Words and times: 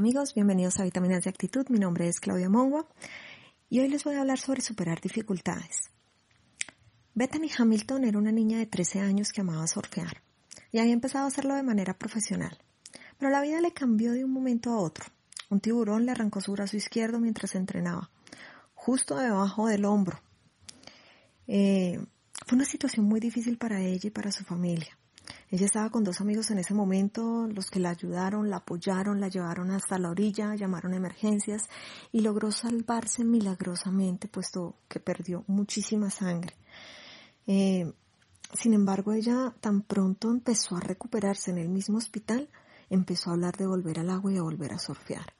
amigos, 0.00 0.32
bienvenidos 0.32 0.80
a 0.80 0.84
Vitaminas 0.84 1.24
de 1.24 1.28
Actitud. 1.28 1.66
Mi 1.68 1.78
nombre 1.78 2.08
es 2.08 2.20
Claudia 2.20 2.48
Mongua 2.48 2.88
y 3.68 3.80
hoy 3.80 3.88
les 3.88 4.02
voy 4.02 4.14
a 4.14 4.22
hablar 4.22 4.38
sobre 4.38 4.62
superar 4.62 4.98
dificultades. 4.98 5.90
Bethany 7.12 7.50
Hamilton 7.54 8.04
era 8.04 8.16
una 8.16 8.32
niña 8.32 8.56
de 8.56 8.64
13 8.64 9.00
años 9.00 9.30
que 9.30 9.42
amaba 9.42 9.66
surfear 9.66 10.22
y 10.72 10.78
había 10.78 10.94
empezado 10.94 11.26
a 11.26 11.28
hacerlo 11.28 11.54
de 11.54 11.64
manera 11.64 11.98
profesional. 11.98 12.56
Pero 13.18 13.30
la 13.30 13.42
vida 13.42 13.60
le 13.60 13.74
cambió 13.74 14.12
de 14.12 14.24
un 14.24 14.32
momento 14.32 14.70
a 14.70 14.78
otro. 14.78 15.04
Un 15.50 15.60
tiburón 15.60 16.06
le 16.06 16.12
arrancó 16.12 16.40
su 16.40 16.52
brazo 16.52 16.78
izquierdo 16.78 17.20
mientras 17.20 17.54
entrenaba, 17.54 18.08
justo 18.72 19.18
debajo 19.18 19.66
del 19.66 19.84
hombro. 19.84 20.18
Eh, 21.46 22.02
fue 22.46 22.56
una 22.56 22.64
situación 22.64 23.04
muy 23.04 23.20
difícil 23.20 23.58
para 23.58 23.82
ella 23.82 24.06
y 24.06 24.10
para 24.10 24.32
su 24.32 24.44
familia. 24.44 24.96
Ella 25.50 25.66
estaba 25.66 25.90
con 25.90 26.04
dos 26.04 26.20
amigos 26.20 26.50
en 26.50 26.58
ese 26.58 26.74
momento, 26.74 27.48
los 27.48 27.70
que 27.70 27.80
la 27.80 27.90
ayudaron, 27.90 28.50
la 28.50 28.58
apoyaron, 28.58 29.20
la 29.20 29.28
llevaron 29.28 29.70
hasta 29.70 29.98
la 29.98 30.10
orilla, 30.10 30.54
llamaron 30.54 30.92
a 30.92 30.96
emergencias 30.96 31.68
y 32.12 32.20
logró 32.20 32.52
salvarse 32.52 33.24
milagrosamente, 33.24 34.28
puesto 34.28 34.76
que 34.88 35.00
perdió 35.00 35.44
muchísima 35.48 36.10
sangre. 36.10 36.54
Eh, 37.46 37.92
sin 38.54 38.74
embargo, 38.74 39.12
ella 39.12 39.54
tan 39.60 39.82
pronto 39.82 40.30
empezó 40.30 40.76
a 40.76 40.80
recuperarse 40.80 41.50
en 41.50 41.58
el 41.58 41.68
mismo 41.68 41.98
hospital, 41.98 42.48
empezó 42.88 43.30
a 43.30 43.32
hablar 43.34 43.56
de 43.56 43.66
volver 43.66 43.98
al 43.98 44.10
agua 44.10 44.32
y 44.32 44.38
a 44.38 44.42
volver 44.42 44.72
a 44.72 44.78
surfear. 44.78 45.34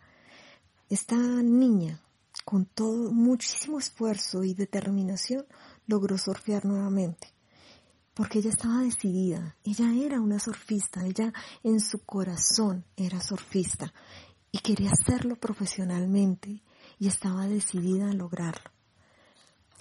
Esta 0.88 1.16
niña, 1.16 2.00
con 2.44 2.66
todo, 2.66 3.12
muchísimo 3.12 3.78
esfuerzo 3.78 4.42
y 4.42 4.54
determinación, 4.54 5.46
logró 5.86 6.18
surfear 6.18 6.64
nuevamente 6.64 7.29
porque 8.14 8.40
ella 8.40 8.50
estaba 8.50 8.80
decidida, 8.80 9.56
ella 9.64 9.92
era 9.94 10.20
una 10.20 10.38
surfista, 10.38 11.04
ella 11.06 11.32
en 11.62 11.80
su 11.80 12.00
corazón 12.00 12.84
era 12.96 13.20
surfista 13.20 13.92
y 14.52 14.58
quería 14.58 14.90
hacerlo 14.90 15.36
profesionalmente 15.36 16.62
y 16.98 17.08
estaba 17.08 17.46
decidida 17.46 18.10
a 18.10 18.14
lograrlo. 18.14 18.70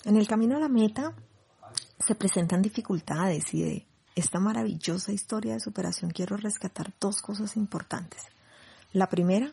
En 0.06 0.16
el 0.16 0.28
camino 0.28 0.56
a 0.56 0.60
la 0.60 0.70
meta 0.70 1.14
se 2.00 2.16
presentan 2.16 2.62
dificultades 2.62 3.54
y 3.54 3.64
de 3.64 3.88
esta 4.16 4.40
maravillosa 4.40 5.12
historia 5.12 5.54
de 5.54 5.60
superación 5.60 6.12
quiero 6.12 6.38
rescatar 6.38 6.94
dos 7.00 7.22
cosas 7.22 7.58
importantes. 7.58 8.22
La 8.94 9.10
primera, 9.10 9.52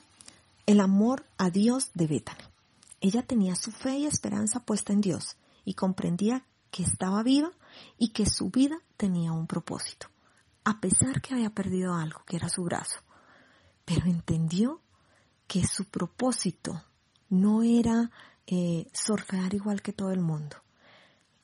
el 0.67 0.81
amor 0.81 1.25
a 1.39 1.51
Dios 1.51 1.91
de 1.95 2.07
Bethany. 2.07 2.43
Ella 3.01 3.23
tenía 3.23 3.55
su 3.55 3.71
fe 3.71 3.99
y 3.99 4.07
esperanza 4.07 4.61
puesta 4.61 4.93
en 4.93 5.01
Dios 5.01 5.37
y 5.65 5.75
comprendía 5.75 6.45
que 6.71 6.83
estaba 6.83 7.23
viva 7.23 7.53
y 7.99 8.09
que 8.09 8.27
su 8.27 8.51
vida 8.51 8.79
tenía 8.97 9.33
un 9.33 9.47
propósito, 9.47 10.09
a 10.65 10.81
pesar 10.81 11.21
que 11.21 11.35
había 11.35 11.51
perdido 11.51 11.95
algo, 11.95 12.23
que 12.27 12.37
era 12.37 12.49
su 12.49 12.63
brazo. 12.63 13.01
Pero 13.85 14.07
entendió 14.07 14.81
que 15.47 15.67
su 15.67 15.85
propósito 15.85 16.85
no 17.29 17.63
era 17.63 18.11
eh, 18.47 18.91
igual 19.53 19.83
que 19.83 19.93
todo 19.93 20.13
el 20.13 20.21
mundo, 20.21 20.57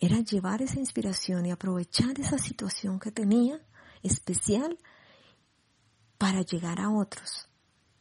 era 0.00 0.20
llevar 0.20 0.62
esa 0.62 0.78
inspiración 0.78 1.46
y 1.46 1.50
aprovechar 1.50 2.18
esa 2.18 2.38
situación 2.38 2.98
que 2.98 3.12
tenía 3.12 3.60
especial 4.02 4.78
para 6.18 6.42
llegar 6.42 6.80
a 6.80 6.90
otros 6.90 7.48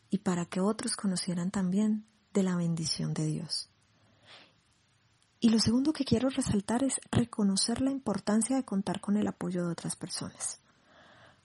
y 0.09 0.19
para 0.19 0.45
que 0.45 0.59
otros 0.59 0.95
conocieran 0.95 1.51
también 1.51 2.05
de 2.33 2.43
la 2.43 2.55
bendición 2.55 3.13
de 3.13 3.25
Dios. 3.25 3.70
Y 5.43 5.49
lo 5.49 5.57
segundo 5.57 5.91
que 5.91 6.05
quiero 6.05 6.29
resaltar 6.29 6.83
es 6.83 7.01
reconocer 7.11 7.81
la 7.81 7.89
importancia 7.89 8.55
de 8.55 8.63
contar 8.63 9.01
con 9.01 9.17
el 9.17 9.27
apoyo 9.27 9.65
de 9.65 9.71
otras 9.71 9.95
personas. 9.95 10.61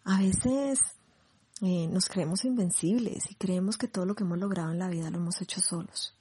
A 0.04 0.20
veces 0.20 0.80
eh, 1.62 1.88
nos 1.88 2.04
creemos 2.10 2.44
invencibles 2.44 3.30
y 3.30 3.36
creemos 3.36 3.78
que 3.78 3.88
todo 3.88 4.04
lo 4.04 4.14
que 4.14 4.24
hemos 4.24 4.36
logrado 4.36 4.70
en 4.70 4.80
la 4.80 4.90
vida 4.90 5.08
lo 5.08 5.16
hemos 5.16 5.40
hecho 5.40 5.62
solos. 5.62 6.14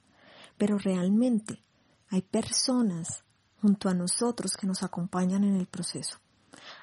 Pero 0.56 0.78
realmente 0.78 1.62
hay 2.08 2.22
personas 2.22 3.24
junto 3.60 3.90
a 3.90 3.94
nosotros 3.94 4.56
que 4.56 4.66
nos 4.66 4.82
acompañan 4.82 5.44
en 5.44 5.56
el 5.56 5.66
proceso. 5.66 6.16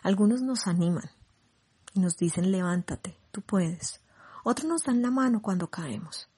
Algunos 0.03 0.43
nos 0.43 0.67
animan 0.67 1.09
y 1.95 2.01
nos 2.01 2.17
dicen 2.17 2.51
levántate, 2.51 3.17
tú 3.31 3.41
puedes. 3.41 3.99
Otros 4.43 4.67
nos 4.67 4.83
dan 4.83 5.01
la 5.01 5.09
mano 5.09 5.41
cuando 5.41 5.71
caemos. 5.71 6.29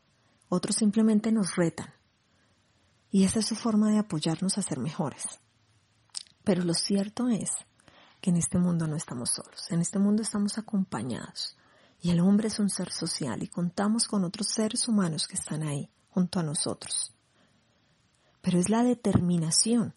Otros 0.47 0.77
simplemente 0.77 1.33
nos 1.33 1.57
retan 1.57 1.93
y 3.15 3.23
esa 3.23 3.39
es 3.39 3.45
su 3.45 3.55
forma 3.55 3.91
de 3.91 3.97
apoyarnos 3.97 4.57
a 4.57 4.61
ser 4.61 4.77
mejores. 4.77 5.39
Pero 6.43 6.65
lo 6.65 6.73
cierto 6.73 7.29
es 7.29 7.49
que 8.19 8.29
en 8.29 8.35
este 8.35 8.57
mundo 8.57 8.87
no 8.87 8.97
estamos 8.97 9.29
solos, 9.29 9.71
en 9.71 9.79
este 9.79 9.99
mundo 9.99 10.21
estamos 10.21 10.57
acompañados. 10.57 11.55
Y 12.01 12.09
el 12.09 12.19
hombre 12.19 12.49
es 12.49 12.59
un 12.59 12.69
ser 12.69 12.91
social 12.91 13.41
y 13.41 13.47
contamos 13.47 14.09
con 14.09 14.25
otros 14.25 14.49
seres 14.49 14.89
humanos 14.89 15.29
que 15.29 15.35
están 15.35 15.63
ahí, 15.63 15.89
junto 16.09 16.41
a 16.41 16.43
nosotros. 16.43 17.13
Pero 18.41 18.59
es 18.59 18.67
la 18.67 18.83
determinación 18.83 19.93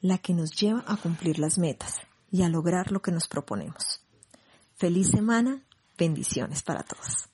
la 0.00 0.16
que 0.16 0.32
nos 0.32 0.52
lleva 0.52 0.82
a 0.86 0.96
cumplir 0.96 1.38
las 1.38 1.58
metas 1.58 1.98
y 2.30 2.40
a 2.40 2.48
lograr 2.48 2.90
lo 2.90 3.02
que 3.02 3.12
nos 3.12 3.28
proponemos. 3.28 4.00
Feliz 4.76 5.08
semana, 5.08 5.62
bendiciones 5.98 6.62
para 6.62 6.84
todos. 6.84 7.28